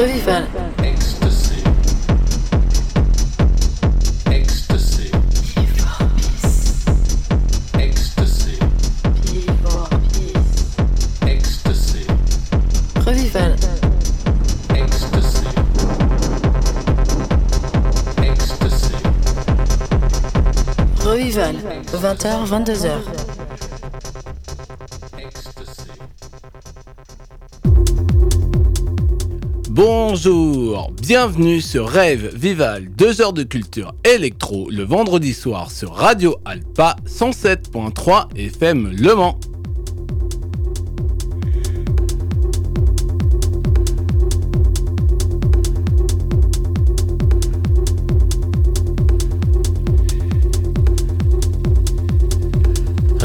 Revival. 0.00 0.46
Ecstasy. 0.78 1.62
Ecstasy. 4.26 5.10
Ecstasy. 7.74 8.56
Ecstasy. 11.26 12.06
Revival. 13.04 13.56
Ecstasy. 14.70 15.46
Ecstasy. 18.16 18.96
Revival. 21.04 21.56
20h, 21.92 22.46
22h. 22.46 23.19
Bonjour, 29.82 30.92
bienvenue 31.00 31.62
sur 31.62 31.88
Rêve 31.88 32.36
Vival, 32.36 32.90
2 32.90 33.22
heures 33.22 33.32
de 33.32 33.44
culture 33.44 33.94
électro 34.04 34.68
le 34.68 34.82
vendredi 34.82 35.32
soir 35.32 35.70
sur 35.70 35.94
Radio 35.94 36.36
Alpa 36.44 36.96
107.3 37.06 38.36
FM 38.36 38.90
Le 38.94 39.14
Mans. 39.14 39.38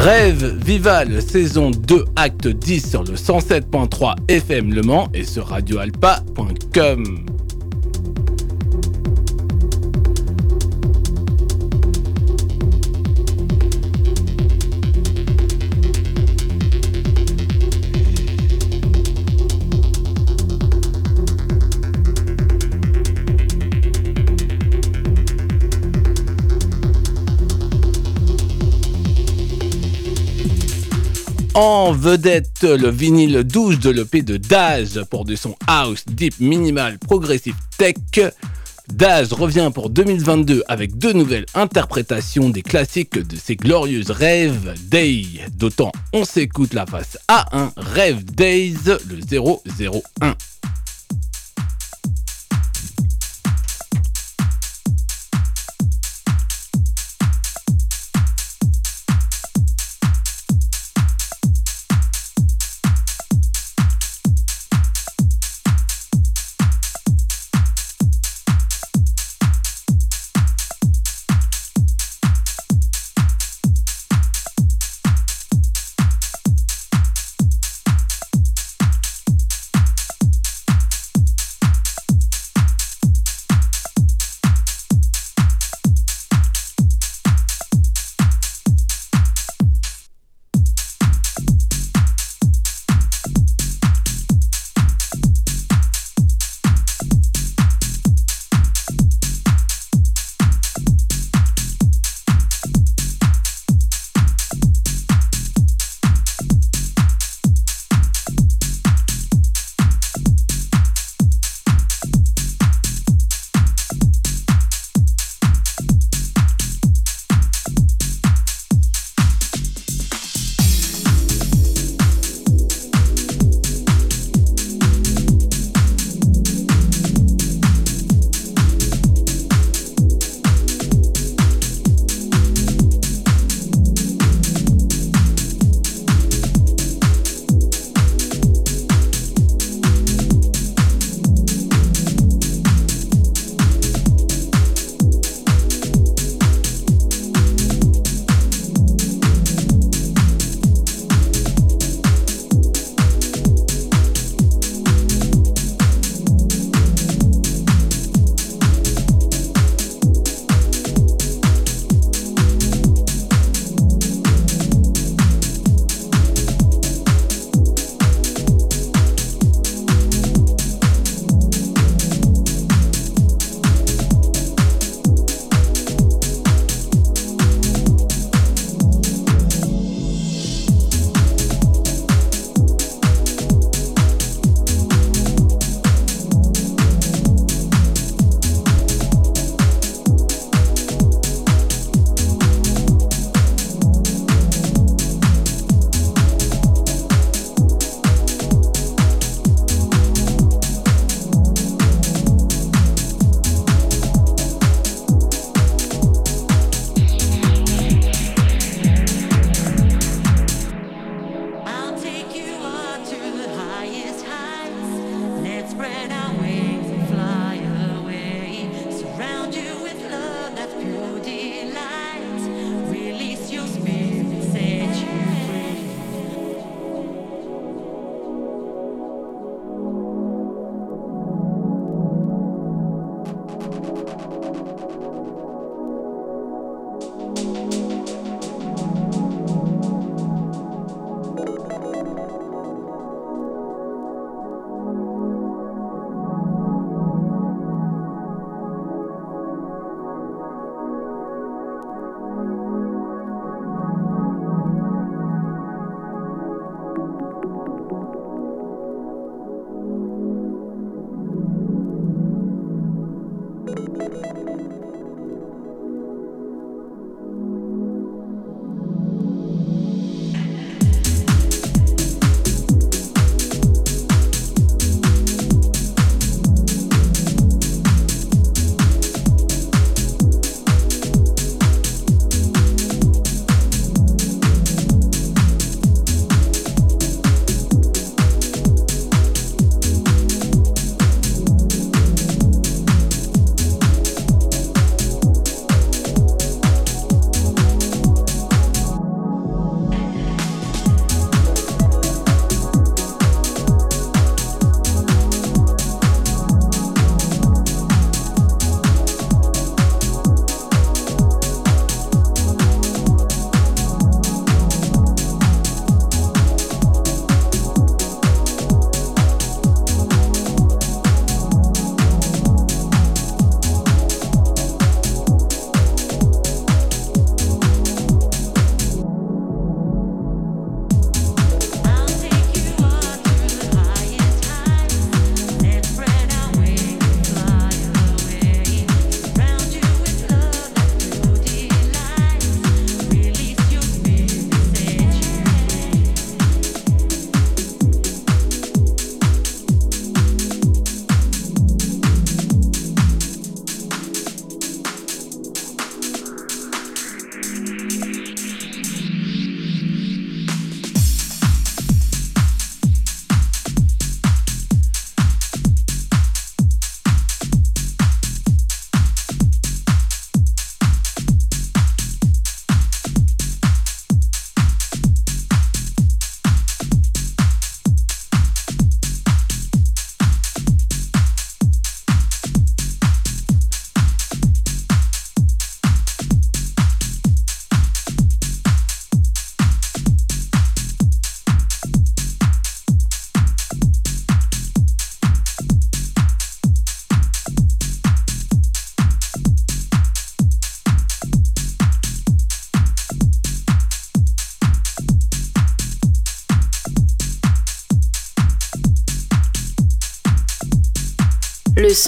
Rêve 0.06 0.60
Vival, 0.64 1.20
saison 1.20 1.72
2, 1.72 2.06
acte 2.16 2.48
10 2.48 2.92
sur 2.92 3.04
le 3.04 3.16
107.3 3.16 4.14
FM 4.28 4.72
Le 4.72 4.84
Mans 4.84 5.10
et 5.16 5.24
sur 5.24 5.48
radioalpa.com. 5.48 7.35
En 31.56 31.94
vedette, 31.94 32.64
le 32.64 32.90
vinyle 32.90 33.44
12 33.46 33.80
de 33.80 33.90
l'EP 33.90 34.24
de 34.24 34.36
Daz 34.36 35.06
pour 35.10 35.24
du 35.24 35.38
son 35.38 35.56
house, 35.68 36.04
deep, 36.06 36.38
minimal, 36.42 37.00
progressif, 37.00 37.56
tech. 37.78 37.96
Daz 38.90 39.32
revient 39.32 39.72
pour 39.74 39.90
2022 39.90 40.64
avec 40.68 40.98
deux 40.98 41.14
nouvelles 41.14 41.46
interprétations 41.56 42.50
des 42.50 42.62
classiques 42.62 43.18
de 43.18 43.38
ses 43.38 43.56
glorieuses 43.56 44.12
Rêve 44.12 44.74
Day. 44.90 45.24
D'autant 45.54 45.94
on 46.12 46.26
s'écoute 46.26 46.74
la 46.74 46.86
face 46.86 47.18
A1 47.30 47.72
Rêve 47.78 48.26
Days 48.26 48.76
le 49.10 49.22
001. 50.22 50.36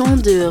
De. 0.05 0.49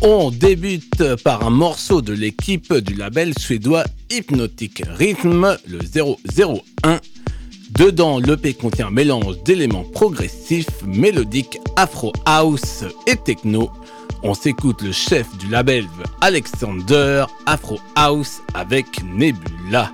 On 0.00 0.30
débute 0.30 1.16
par 1.16 1.46
un 1.46 1.50
morceau 1.50 2.00
de 2.00 2.14
l'équipe 2.14 2.72
du 2.72 2.94
label 2.94 3.34
suédois 3.38 3.84
Hypnotic 4.10 4.82
Rhythm, 4.86 5.58
le 5.66 5.80
001. 5.80 6.98
Dedans, 7.72 8.20
l'EP 8.20 8.54
contient 8.54 8.86
un 8.86 8.90
mélange 8.90 9.42
d'éléments 9.44 9.84
progressifs, 9.84 10.82
mélodiques, 10.86 11.58
afro 11.76 12.10
house 12.24 12.84
et 13.06 13.16
techno. 13.16 13.70
On 14.22 14.32
s'écoute 14.32 14.80
le 14.80 14.92
chef 14.92 15.26
du 15.36 15.48
label 15.48 15.84
Alexander 16.22 17.26
Afro 17.44 17.78
House 17.96 18.40
avec 18.54 18.86
Nebula. 19.04 19.92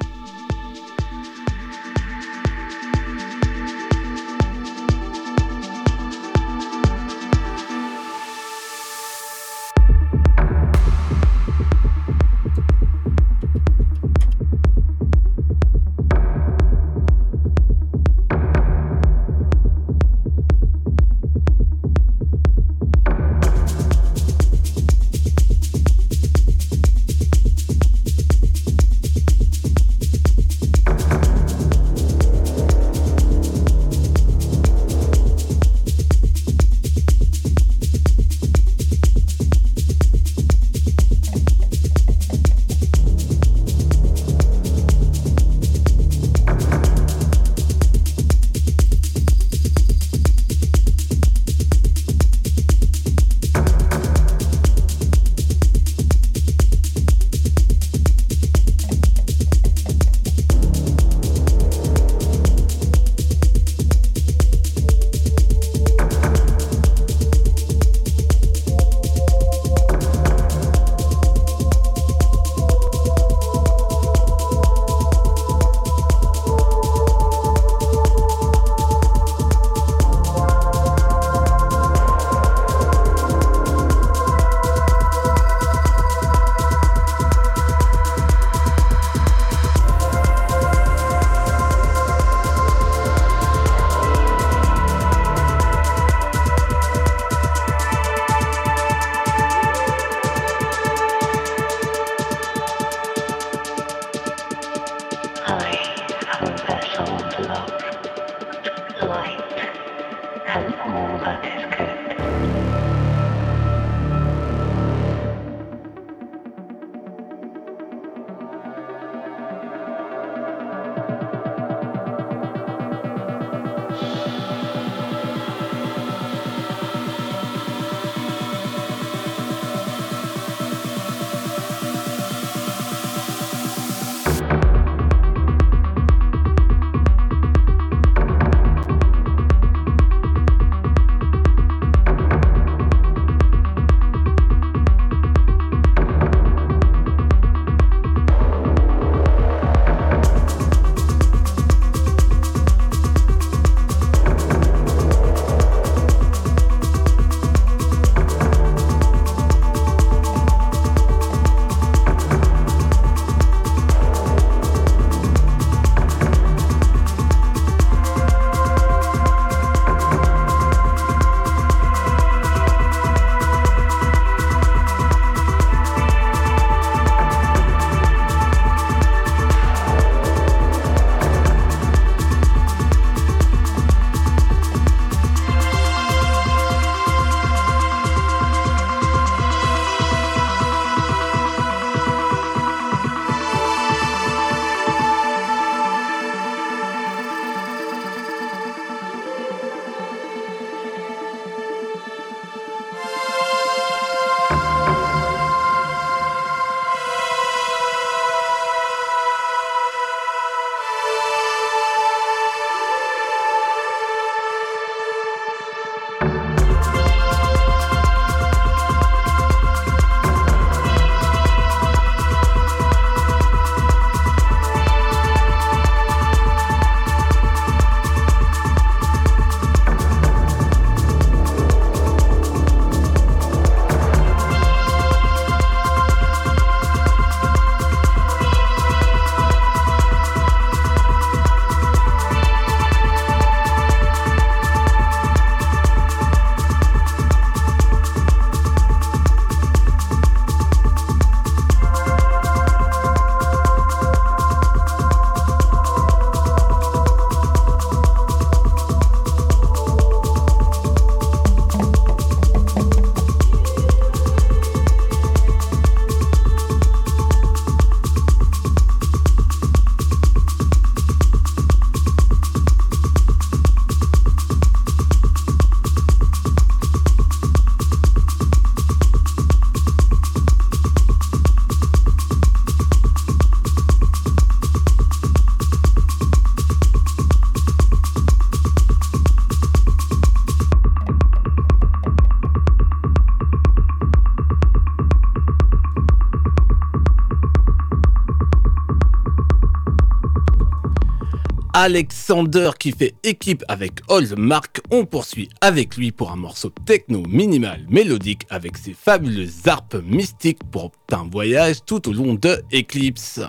Alexander 302.29 302.71
qui 302.77 302.91
fait 302.91 303.15
équipe 303.23 303.63
avec 303.69 304.01
Old 304.09 304.37
Mark. 304.37 304.81
On 304.91 305.05
poursuit 305.05 305.49
avec 305.61 305.97
lui 305.97 306.11
pour 306.11 306.33
un 306.33 306.37
morceau 306.37 306.71
techno 306.85 307.23
minimal 307.29 307.87
mélodique 307.89 308.47
avec 308.51 308.77
ses 308.77 308.95
fabuleuses 308.95 309.65
harpes 309.65 310.03
mystiques 310.05 310.65
pour 310.73 310.91
un 311.13 311.29
voyage 311.31 311.77
tout 311.87 312.09
au 312.09 312.13
long 312.13 312.35
de 312.35 312.65
Eclipse. 312.73 313.43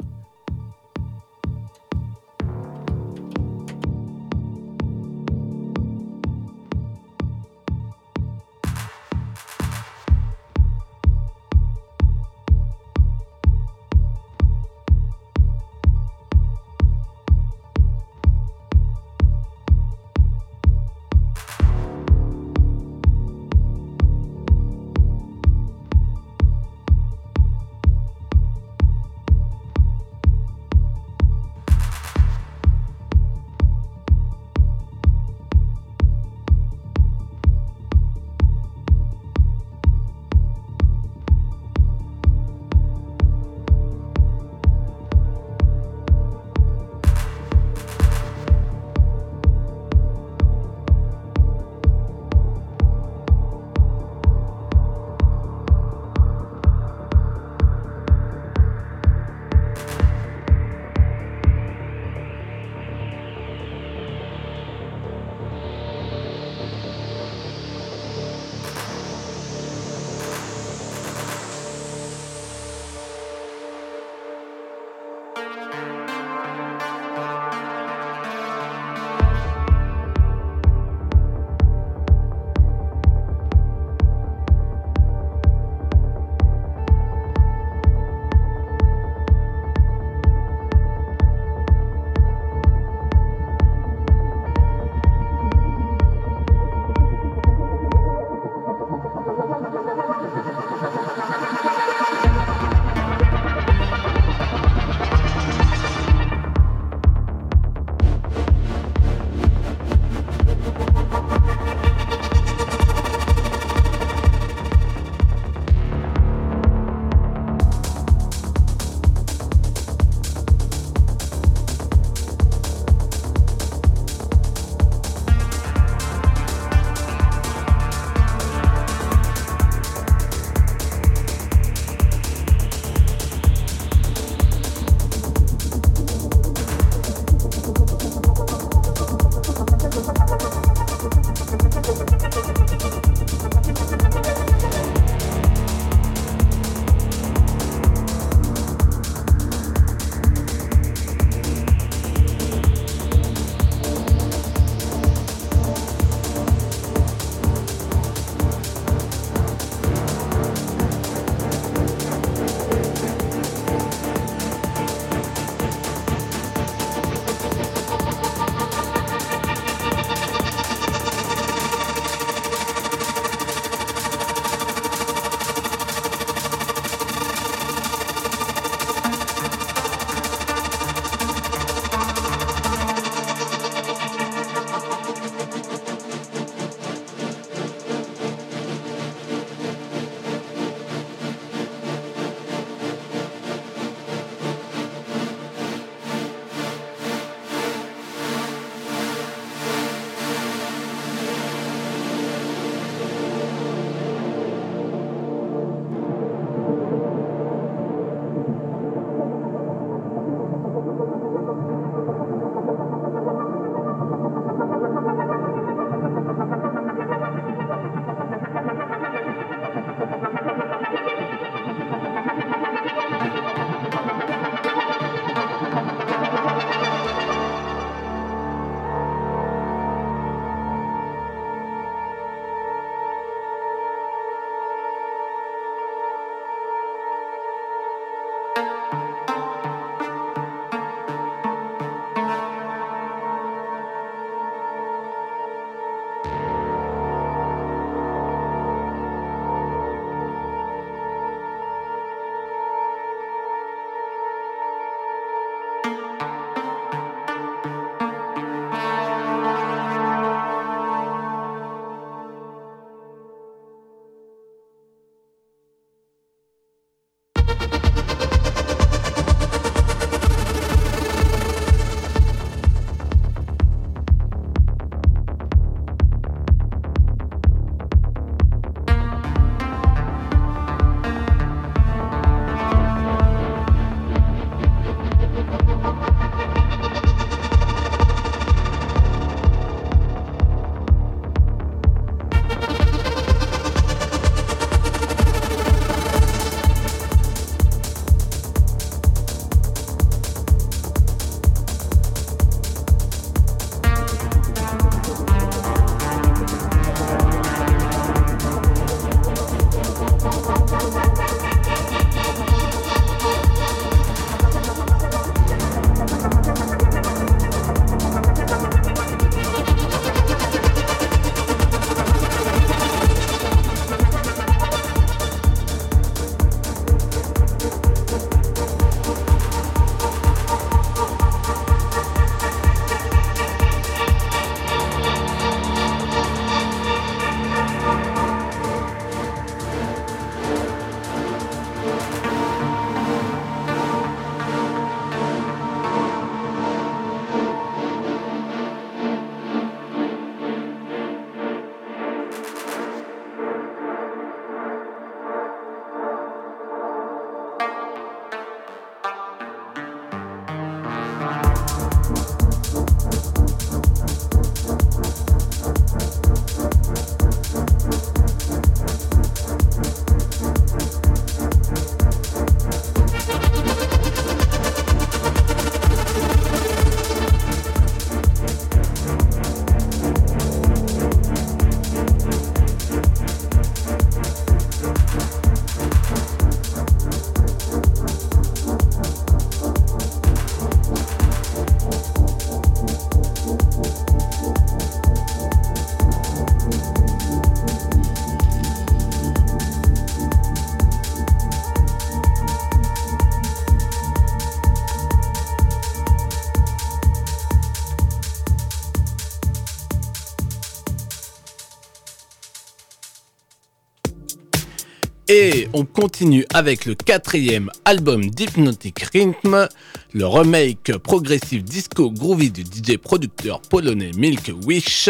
On 415.78 415.86
continue 415.86 416.44
avec 416.56 416.86
le 416.86 416.96
quatrième 416.96 417.70
album 417.86 418.32
d'Hypnotic 418.32 419.00
Rhythm, 419.14 419.68
le 420.14 420.26
remake 420.26 420.98
progressif 420.98 421.64
disco 421.64 422.10
groovy 422.10 422.50
du 422.50 422.62
DJ 422.64 422.98
producteur 422.98 423.62
polonais 423.62 424.10
Milk 424.18 424.52
Wish. 424.66 425.10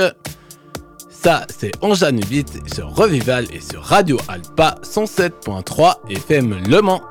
Ça, 1.10 1.48
c'est 1.58 1.72
Anjanubit 1.82 2.46
sur 2.74 2.94
Revival 2.94 3.46
et 3.54 3.62
sur 3.62 3.82
Radio 3.82 4.18
Alpa 4.28 4.78
107.3 4.84 6.12
FM 6.12 6.58
Le 6.68 6.82
Mans. 6.82 7.02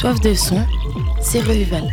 Soif 0.00 0.18
de 0.22 0.32
son, 0.32 0.64
c'est 1.20 1.40
Revival. 1.40 1.86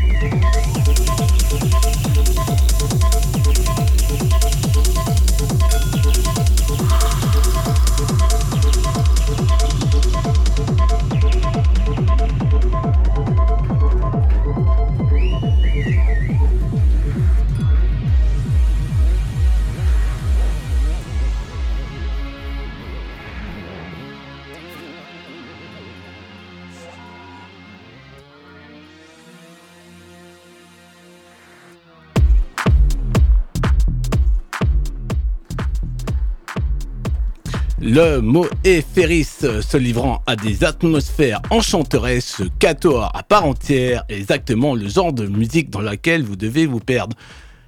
Et 38.63 38.81
Ferris 38.81 39.25
se 39.25 39.77
livrant 39.77 40.23
à 40.25 40.35
des 40.35 40.63
atmosphères 40.63 41.41
enchanteresses, 41.51 42.41
Katoa 42.57 43.11
à 43.13 43.21
part 43.21 43.45
entière 43.45 44.05
exactement 44.09 44.73
le 44.73 44.87
genre 44.87 45.13
de 45.13 45.27
musique 45.27 45.69
dans 45.69 45.81
laquelle 45.81 46.23
vous 46.23 46.35
devez 46.35 46.65
vous 46.65 46.79
perdre. 46.79 47.15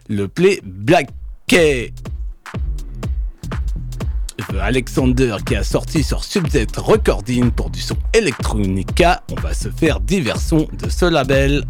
Le 0.07 0.27
play 0.27 0.59
Black. 0.63 1.09
The 1.47 1.91
Alexander 4.59 5.35
qui 5.45 5.55
a 5.55 5.63
sorti 5.63 6.03
sur 6.03 6.23
Subset 6.23 6.67
Recording 6.77 7.51
pour 7.51 7.69
du 7.69 7.81
son 7.81 7.95
electronica. 8.13 9.21
On 9.31 9.41
va 9.41 9.53
se 9.53 9.69
faire 9.69 9.99
divers 9.99 10.39
sons 10.39 10.67
de 10.73 10.89
ce 10.89 11.05
label. 11.05 11.63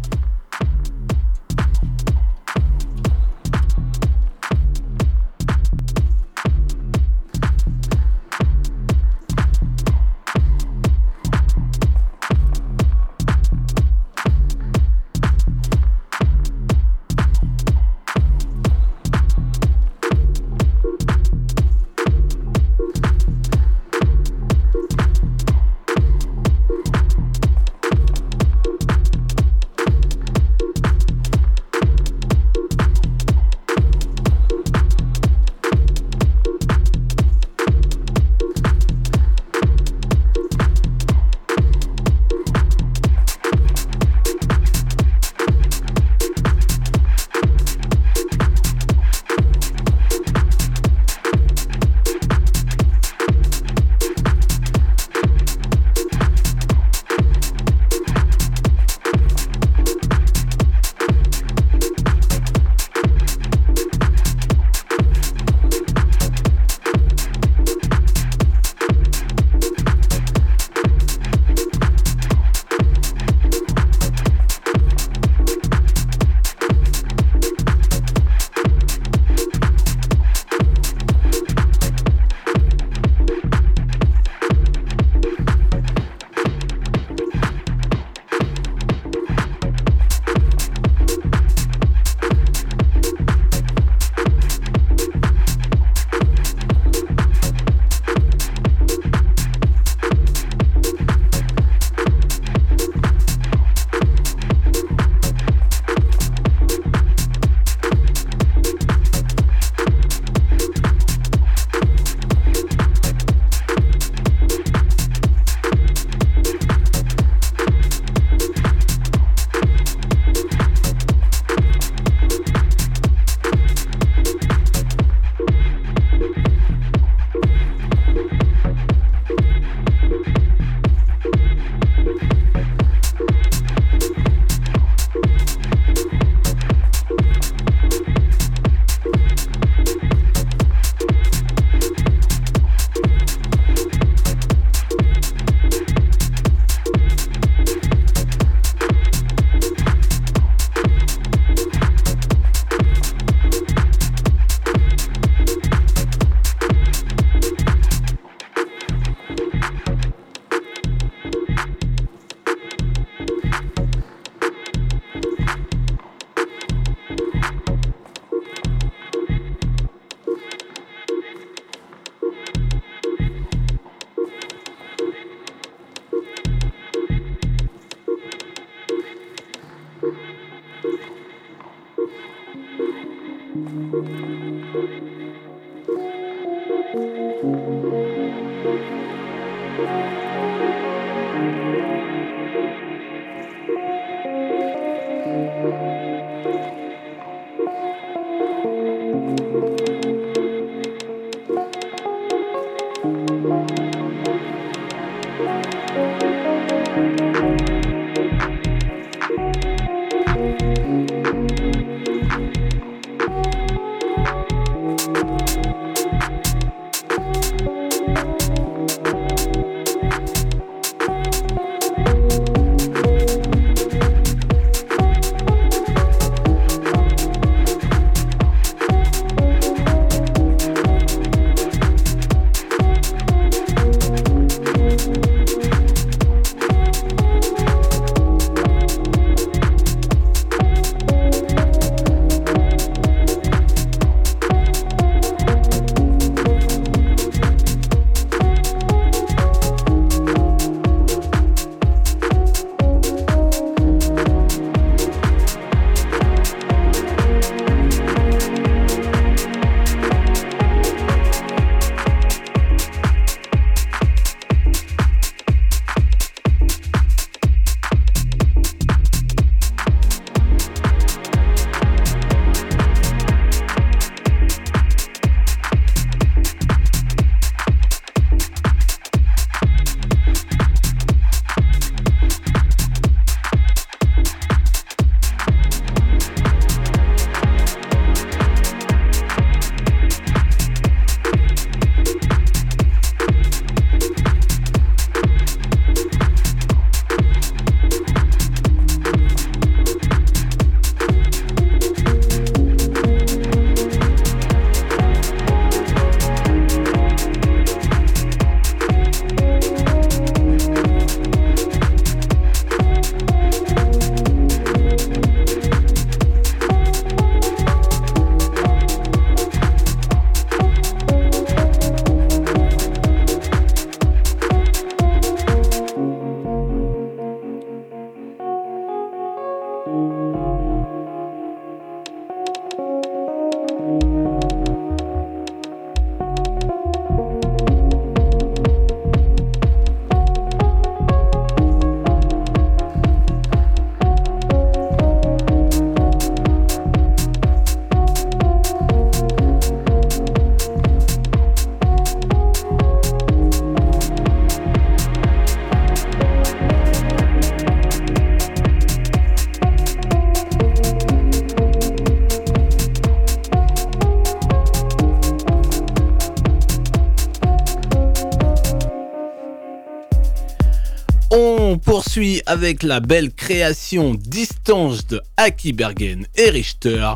Poursuit 372.10 372.42
avec 372.46 372.82
la 372.82 372.98
belle 372.98 373.32
création 373.32 374.14
Distance 374.14 375.06
de 375.06 375.20
Aki 375.36 375.72
Bergen 375.72 376.26
et 376.34 376.50
Richter. 376.50 377.08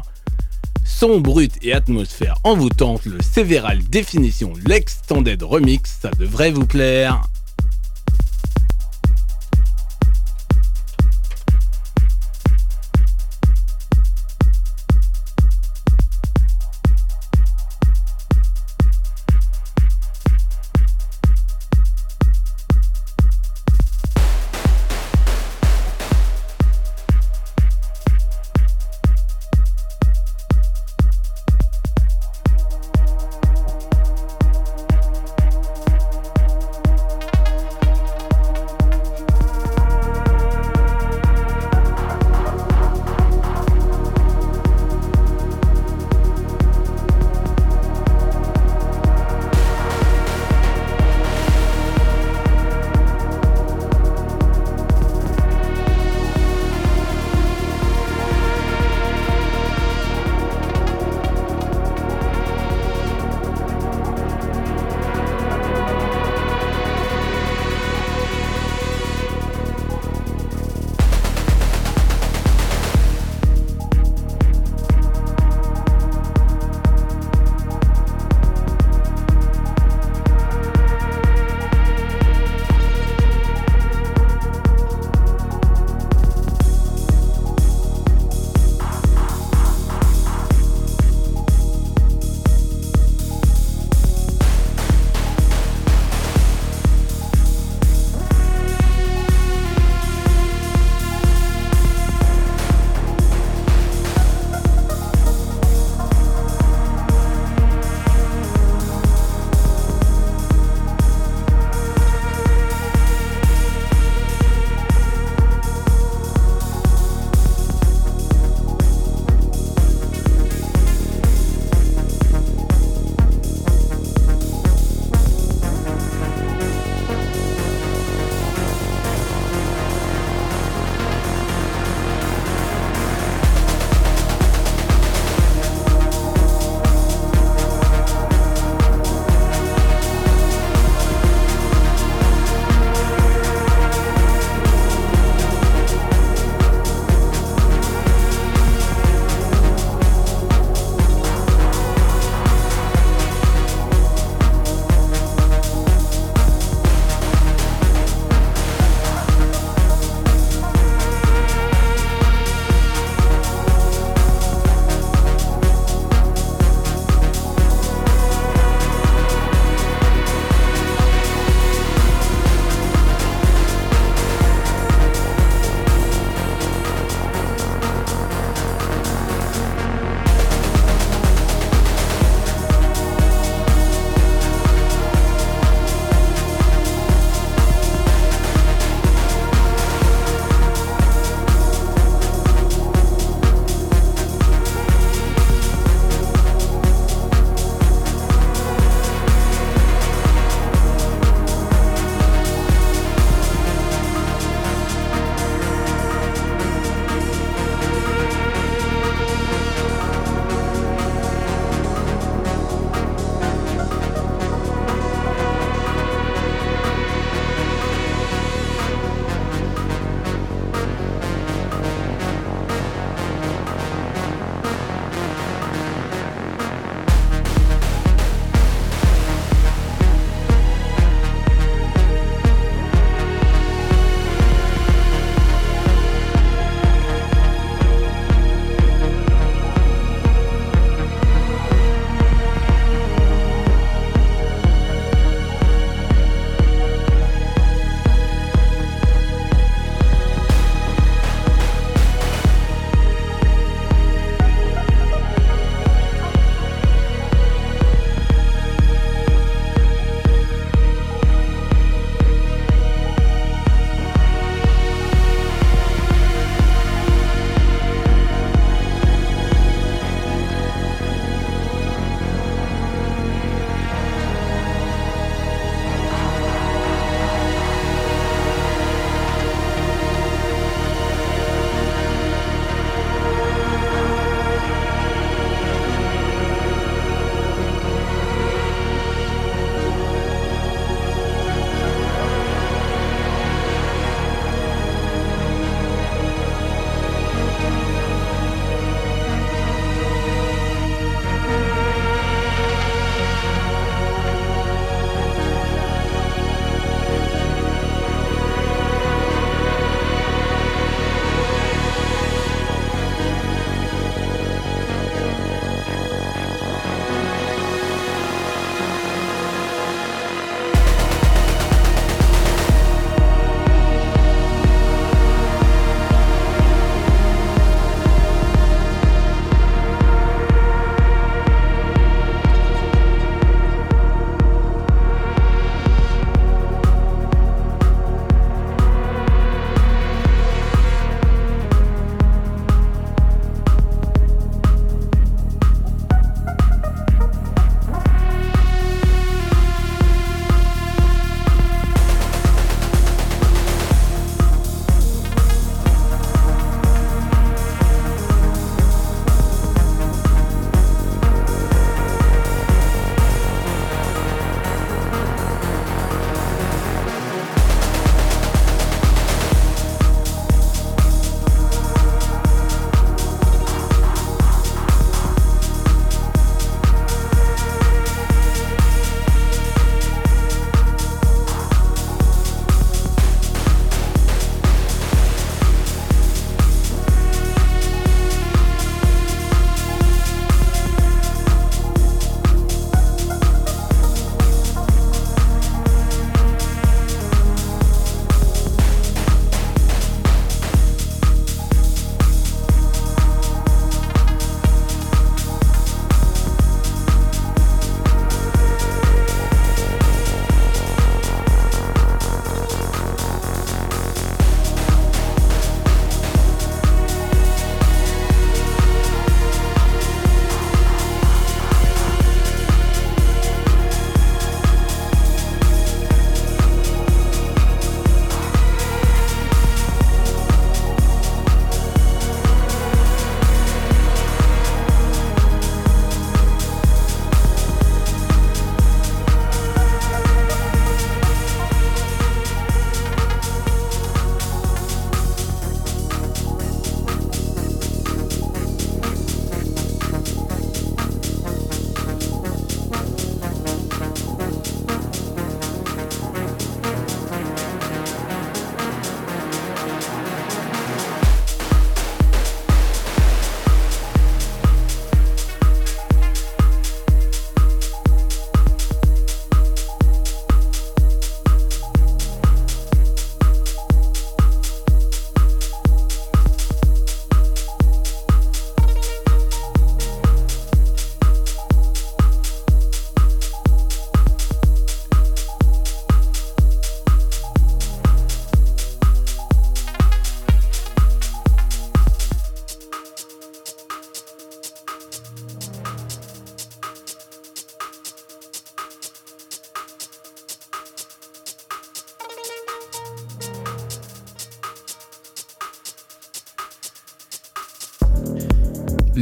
Son 0.87 1.19
brut 1.19 1.53
et 1.63 1.73
atmosphère 1.73 2.37
envoûtante, 2.45 3.05
le 3.05 3.19
Several 3.21 3.83
Définition 3.83 4.53
l'Extended 4.65 5.43
Remix, 5.43 5.99
ça 6.01 6.11
devrait 6.11 6.53
vous 6.53 6.67
plaire. 6.67 7.23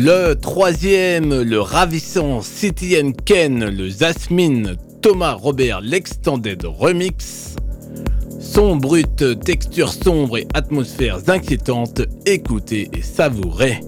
Le 0.05 0.35
troisième, 0.35 1.43
le 1.43 1.61
ravissant 1.61 2.43
City 2.43 2.97
Ken, 3.25 3.65
le 3.65 3.89
Jasmine 3.89 4.75
Thomas 5.01 5.35
Robert, 5.35 5.81
l'Extended 5.81 6.65
Remix. 6.65 7.55
Son 8.41 8.75
brut, 8.75 9.25
texture 9.45 9.93
sombre 9.93 10.39
et 10.39 10.49
atmosphères 10.55 11.21
inquiétantes, 11.29 12.03
écoutez 12.27 12.91
et 12.93 13.03
savourez. 13.03 13.79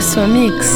Mix. 0.00 0.66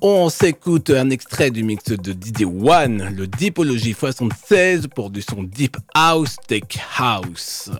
On 0.00 0.28
s'écoute 0.28 0.90
un 0.90 1.10
extrait 1.10 1.50
du 1.50 1.64
mix 1.64 1.82
de 1.86 2.12
Didier 2.12 2.46
One, 2.46 3.12
le 3.16 3.26
Deepology 3.26 3.92
76 3.92 4.86
pour 4.94 5.10
du 5.10 5.22
son 5.22 5.42
Deep 5.42 5.76
House 5.92 6.36
Tech 6.46 6.62
House. 6.98 7.72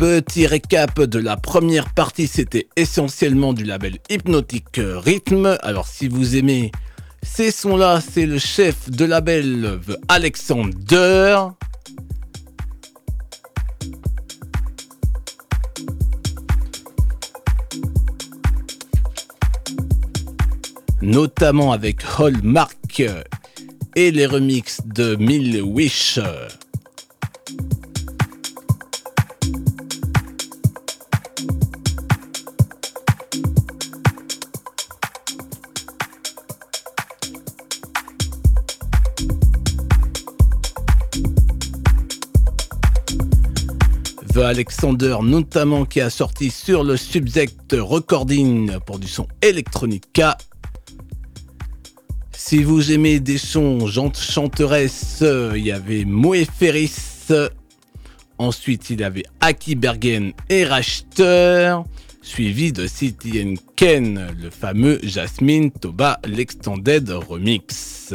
Petit 0.00 0.46
récap 0.46 0.98
de 0.98 1.18
la 1.18 1.36
première 1.36 1.92
partie, 1.92 2.26
c'était 2.26 2.68
essentiellement 2.74 3.52
du 3.52 3.64
label 3.64 3.98
Hypnotic 4.08 4.64
Rhythm. 4.78 5.58
Alors 5.60 5.86
si 5.86 6.08
vous 6.08 6.36
aimez 6.36 6.72
ces 7.22 7.50
sons-là, 7.50 8.00
c'est 8.00 8.24
le 8.24 8.38
chef 8.38 8.88
de 8.88 9.04
label 9.04 9.78
The 9.86 9.98
Alexander. 10.08 11.48
Notamment 21.02 21.72
avec 21.72 21.98
Hallmark 22.18 23.02
et 23.96 24.10
les 24.10 24.24
remixes 24.24 24.80
de 24.86 25.16
Mill 25.16 25.60
Wish. 25.62 26.18
Alexander, 44.42 45.16
notamment 45.22 45.84
qui 45.84 46.00
a 46.00 46.10
sorti 46.10 46.50
sur 46.50 46.84
le 46.84 46.96
Subject 46.96 47.74
Recording 47.78 48.78
pour 48.86 48.98
du 48.98 49.08
son 49.08 49.26
Electronica. 49.42 50.36
Si 52.32 52.62
vous 52.62 52.92
aimez 52.92 53.20
des 53.20 53.38
sons 53.38 53.86
chanteresses, 54.14 55.22
il 55.54 55.64
y 55.64 55.72
avait 55.72 56.04
Moe 56.04 56.44
Ferris. 56.44 56.94
Ensuite, 58.38 58.90
il 58.90 59.00
y 59.00 59.04
avait 59.04 59.24
Aki 59.40 59.74
Bergen 59.74 60.32
et 60.48 60.64
Rachter. 60.64 61.76
Suivi 62.22 62.72
de 62.72 62.86
City 62.86 63.56
Ken, 63.76 64.34
le 64.40 64.50
fameux 64.50 64.98
Jasmine 65.02 65.70
Toba, 65.70 66.20
l'Extended 66.26 67.10
Remix. 67.10 68.14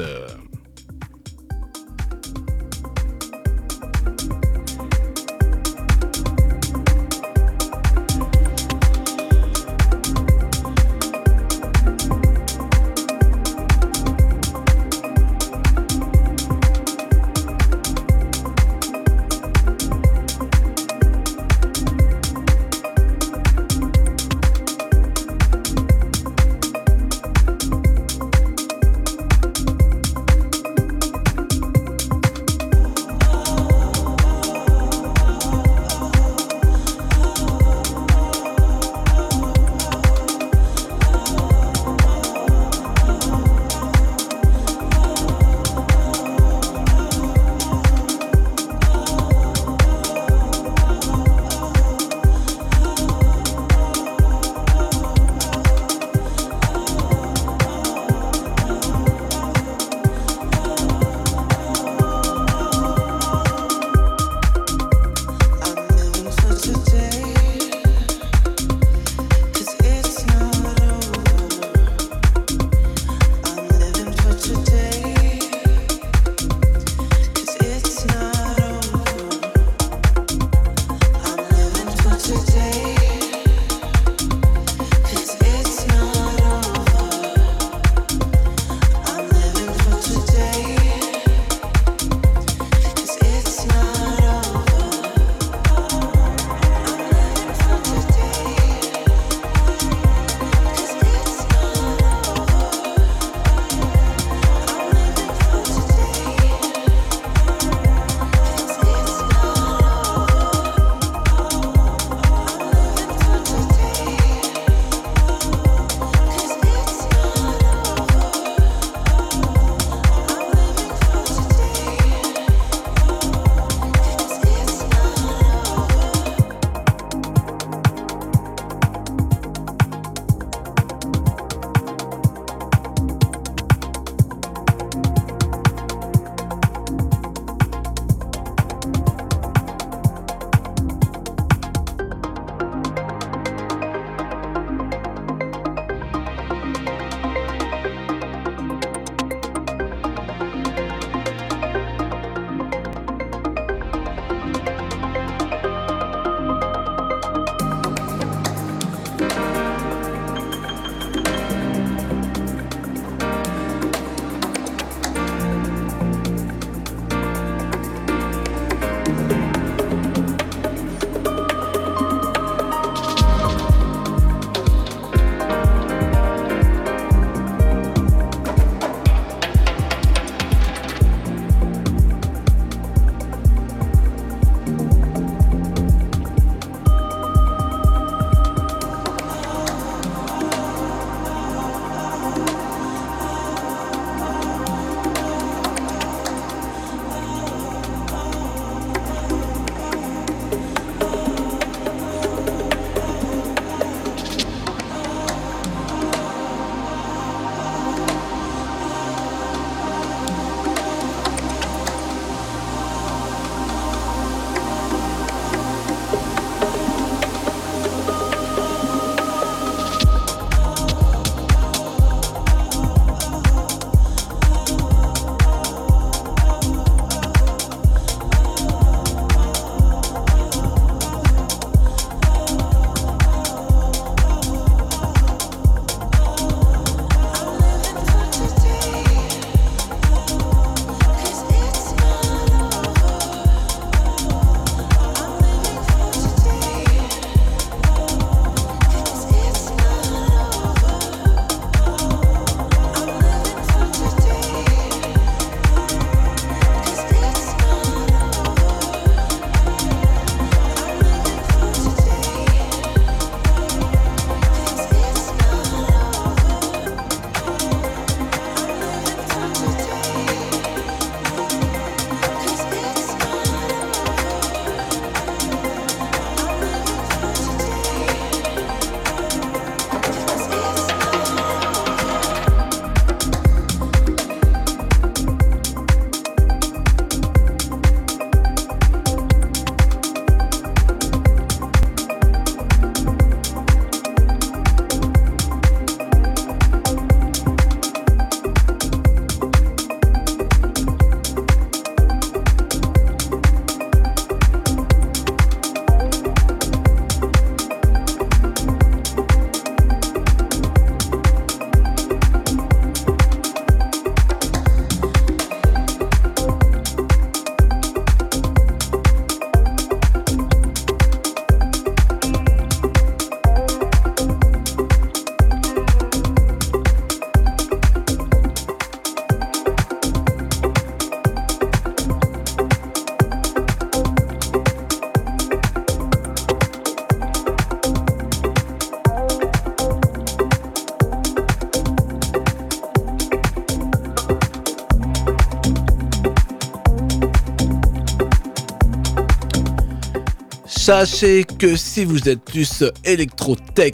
Sachez 350.86 351.46
que 351.46 351.76
si 351.76 352.06
vous 352.06 352.30
êtes 352.30 352.46
plus 352.46 352.84
électro-tech 353.06 353.94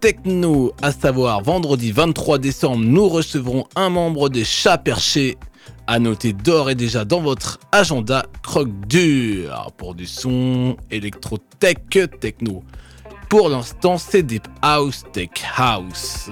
techno, 0.00 0.72
à 0.80 0.90
savoir 0.90 1.42
vendredi 1.42 1.92
23 1.92 2.38
décembre, 2.38 2.82
nous 2.82 3.10
recevrons 3.10 3.66
un 3.76 3.90
membre 3.90 4.30
des 4.30 4.42
chats 4.42 4.78
perchés 4.78 5.36
à 5.86 5.98
noter 5.98 6.32
d'ores 6.32 6.70
et 6.70 6.74
déjà 6.74 7.04
dans 7.04 7.20
votre 7.20 7.60
agenda 7.72 8.24
croque 8.42 8.86
dur 8.88 9.70
pour 9.76 9.94
du 9.94 10.06
son 10.06 10.78
électro-tech 10.90 11.76
techno. 12.20 12.64
Pour 13.28 13.50
l'instant, 13.50 13.98
c'est 13.98 14.22
Deep 14.22 14.48
House 14.62 15.02
Tech 15.12 15.28
House. 15.58 16.30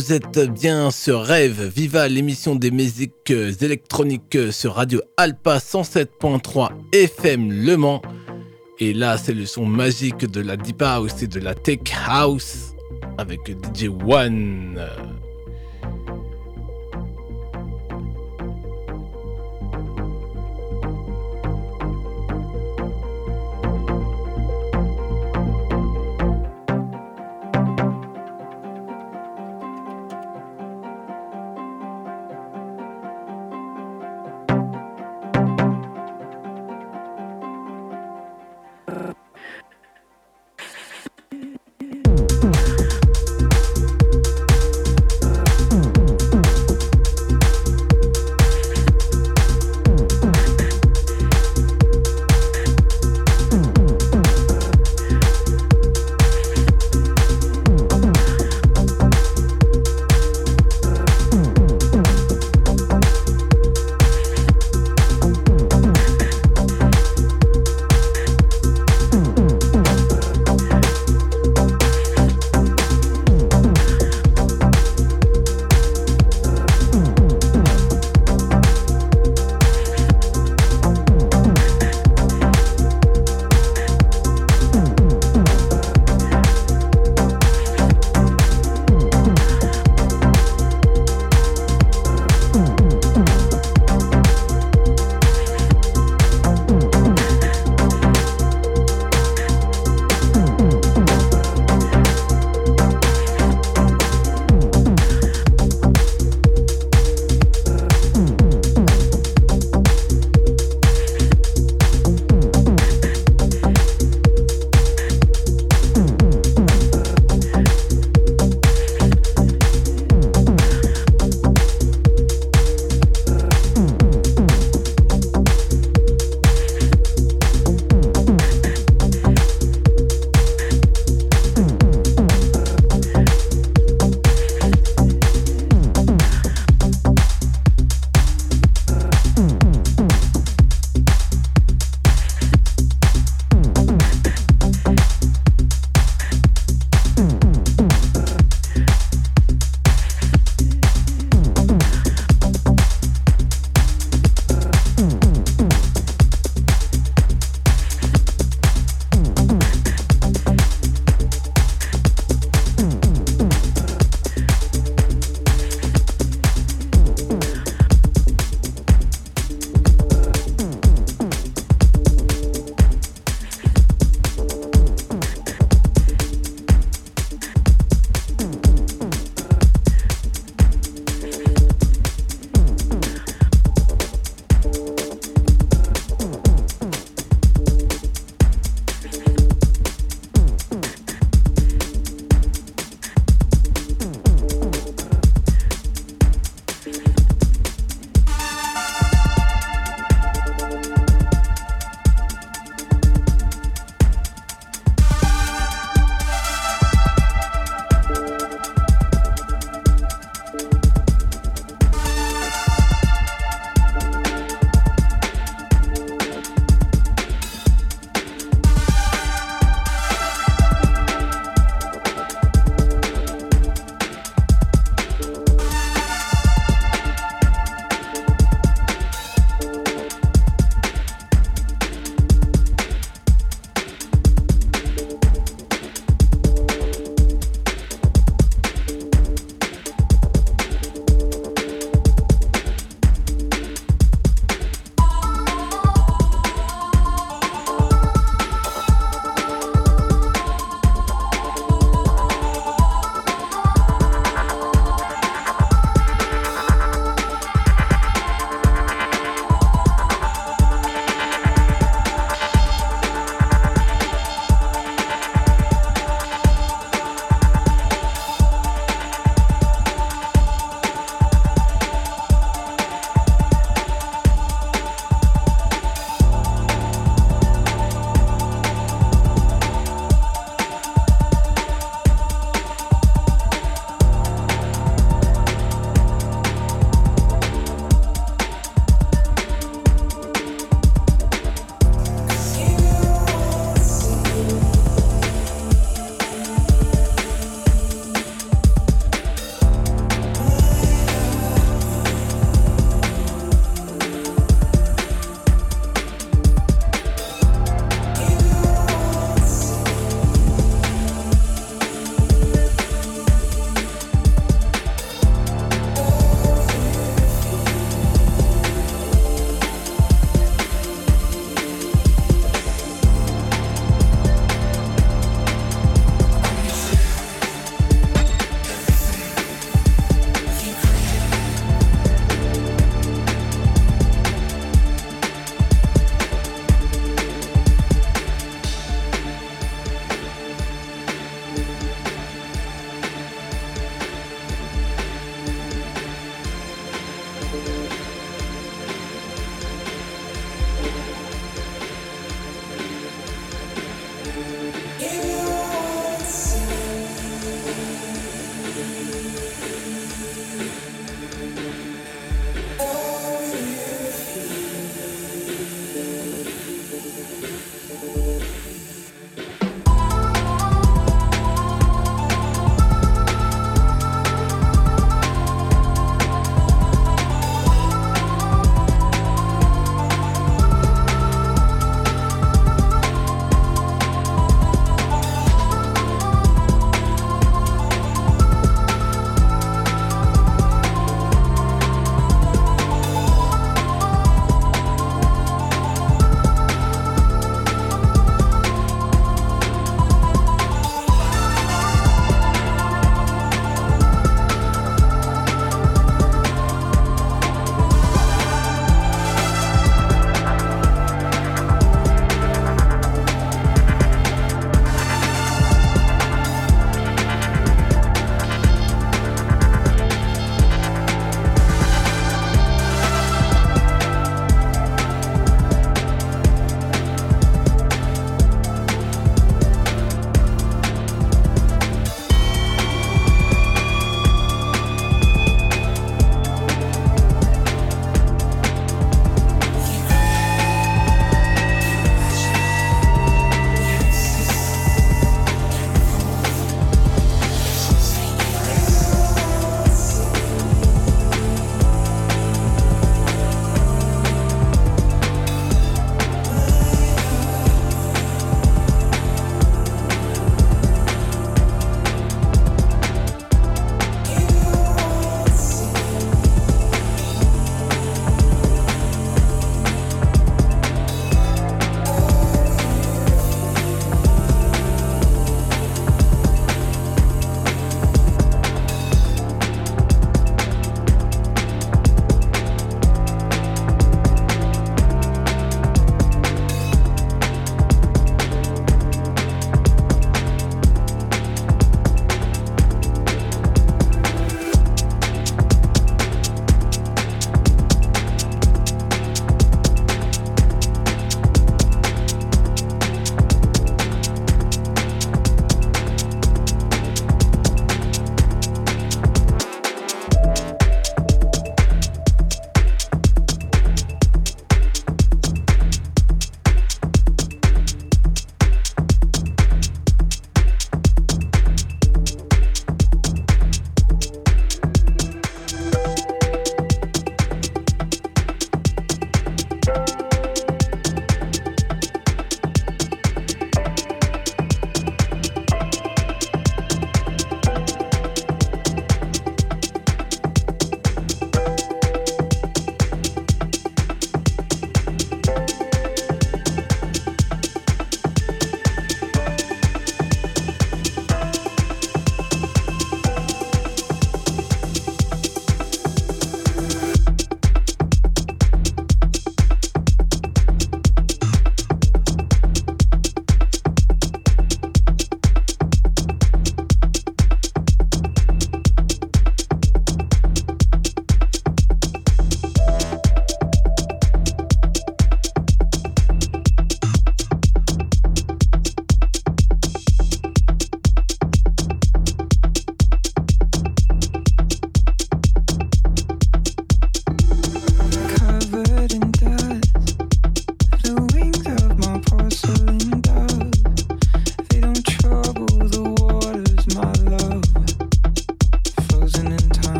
Vous 0.00 0.14
êtes 0.14 0.40
bien 0.48 0.90
sur 0.90 1.20
Rêve, 1.20 1.70
Viva, 1.76 2.08
l'émission 2.08 2.54
des 2.54 2.70
musiques 2.70 3.30
électroniques 3.30 4.50
sur 4.50 4.76
Radio 4.76 5.02
Alpa 5.18 5.58
107.3 5.58 6.70
FM 6.94 7.52
Le 7.52 7.76
Mans. 7.76 8.00
Et 8.78 8.94
là, 8.94 9.18
c'est 9.18 9.34
le 9.34 9.44
son 9.44 9.66
magique 9.66 10.24
de 10.24 10.40
la 10.40 10.56
Deep 10.56 10.80
House 10.80 11.22
et 11.22 11.26
de 11.26 11.38
la 11.38 11.54
Tech 11.54 11.80
House 12.08 12.72
avec 13.18 13.40
DJ 13.46 13.88
One. 14.08 14.80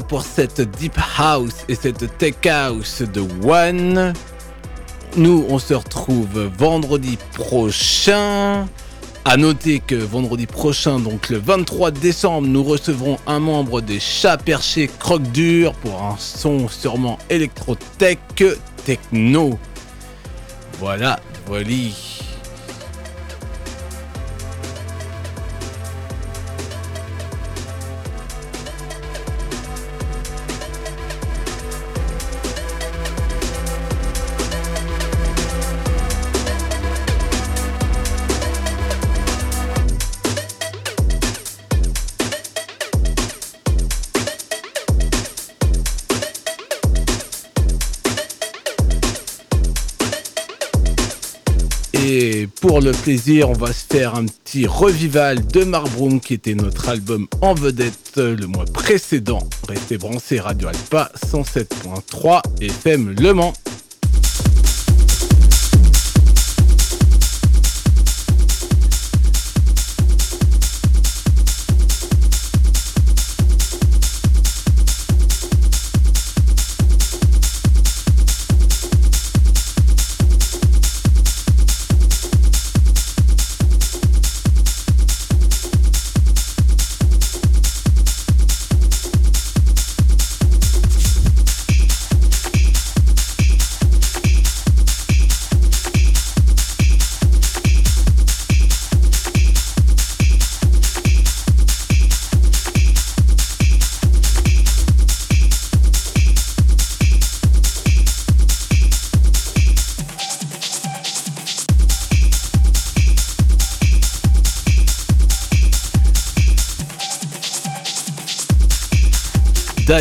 Pour 0.00 0.22
cette 0.22 0.60
Deep 0.78 0.98
House 1.18 1.64
et 1.68 1.74
cette 1.74 2.16
Tech 2.16 2.34
House 2.46 3.02
de 3.02 3.22
One. 3.46 4.14
Nous, 5.16 5.44
on 5.50 5.58
se 5.58 5.74
retrouve 5.74 6.50
vendredi 6.56 7.18
prochain. 7.34 8.66
À 9.26 9.36
noter 9.36 9.80
que 9.80 9.94
vendredi 9.94 10.46
prochain, 10.46 10.98
donc 10.98 11.28
le 11.28 11.38
23 11.38 11.90
décembre, 11.90 12.48
nous 12.48 12.64
recevrons 12.64 13.18
un 13.26 13.38
membre 13.38 13.82
des 13.82 14.00
Chats 14.00 14.38
Perchés 14.38 14.90
Croque 14.98 15.30
Dur 15.30 15.74
pour 15.74 16.02
un 16.02 16.16
son 16.18 16.68
sûrement 16.68 17.18
électro-tech 17.28 18.18
techno. 18.84 19.58
Voilà, 20.80 21.20
voilà. 21.46 21.66
Le 52.82 52.92
plaisir, 52.92 53.48
on 53.48 53.52
va 53.52 53.68
se 53.68 53.84
faire 53.88 54.16
un 54.16 54.26
petit 54.26 54.66
revival 54.66 55.46
de 55.46 55.62
Marbroom 55.62 56.20
qui 56.20 56.34
était 56.34 56.54
notre 56.54 56.88
album 56.88 57.28
en 57.40 57.54
vedette 57.54 58.16
le 58.16 58.46
mois 58.46 58.64
précédent. 58.64 59.40
Restez 59.68 59.98
branchés 59.98 60.40
Radio 60.40 60.68
Alpa 60.68 61.12
107.3 61.24 62.40
FM 62.60 63.14
Le 63.20 63.34
Mans. 63.34 63.52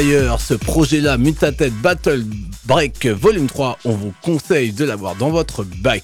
D'ailleurs, 0.01 0.41
ce 0.41 0.55
projet-là, 0.55 1.19
Mutated 1.19 1.71
Battle 1.73 2.23
Break 2.65 3.05
Volume 3.05 3.45
3, 3.45 3.77
on 3.85 3.91
vous 3.91 4.11
conseille 4.23 4.71
de 4.71 4.83
l'avoir 4.83 5.15
dans 5.15 5.29
votre 5.29 5.63
bac. 5.63 6.01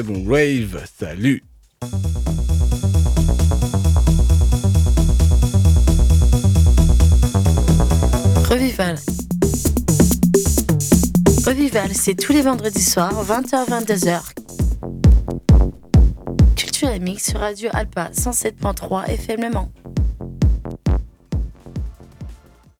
Très 0.00 0.12
bons 0.12 0.24
raves. 0.26 0.84
Salut 0.98 1.42
Revival. 8.48 8.96
Revival, 11.46 11.90
c'est 11.94 12.14
tous 12.14 12.32
les 12.32 12.42
vendredis 12.42 12.82
soirs, 12.82 13.24
20h-22h. 13.24 14.20
Culture 16.56 17.00
Mix 17.00 17.30
sur 17.30 17.40
Radio 17.40 17.70
Alpa 17.72 18.10
107.3 18.12 19.06
FM 19.06 19.44
Le. 19.44 19.79